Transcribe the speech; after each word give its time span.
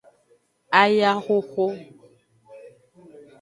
Ayahoho. 0.81 1.65